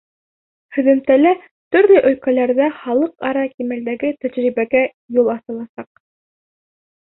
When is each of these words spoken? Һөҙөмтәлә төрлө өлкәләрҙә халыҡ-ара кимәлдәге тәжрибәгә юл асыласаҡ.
Һөҙөмтәлә 0.77 1.33
төрлө 1.75 1.99
өлкәләрҙә 2.11 2.71
халыҡ-ара 2.79 3.45
кимәлдәге 3.53 4.13
тәжрибәгә 4.25 4.85
юл 5.23 5.33
асыласаҡ. 5.39 5.93